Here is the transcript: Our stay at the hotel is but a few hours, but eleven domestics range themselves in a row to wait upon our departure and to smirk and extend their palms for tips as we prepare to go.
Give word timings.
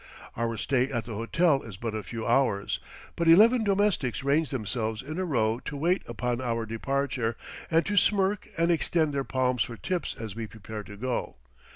Our 0.35 0.57
stay 0.57 0.91
at 0.91 1.05
the 1.05 1.13
hotel 1.13 1.61
is 1.61 1.77
but 1.77 1.93
a 1.93 2.01
few 2.01 2.25
hours, 2.25 2.79
but 3.15 3.27
eleven 3.27 3.63
domestics 3.63 4.23
range 4.23 4.49
themselves 4.49 5.03
in 5.03 5.19
a 5.19 5.25
row 5.25 5.59
to 5.65 5.77
wait 5.77 6.01
upon 6.07 6.41
our 6.41 6.65
departure 6.65 7.37
and 7.69 7.85
to 7.85 7.95
smirk 7.95 8.47
and 8.57 8.71
extend 8.71 9.13
their 9.13 9.23
palms 9.23 9.61
for 9.61 9.77
tips 9.77 10.15
as 10.19 10.35
we 10.35 10.47
prepare 10.47 10.81
to 10.85 10.97
go. 10.97 11.35